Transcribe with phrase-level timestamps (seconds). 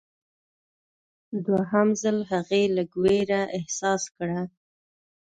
[1.45, 4.41] دوهم ځل هغې لږ ویره احساس کړه.